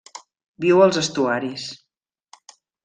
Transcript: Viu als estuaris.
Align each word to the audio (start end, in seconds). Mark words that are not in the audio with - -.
Viu 0.65 0.81
als 0.85 0.99
estuaris. 1.03 1.69